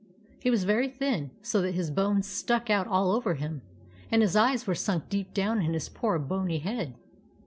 [0.39, 3.61] He was very thin, so that his bones stuck out all over him,
[4.11, 6.95] and his eyes were sunk deep down in his poor bony head.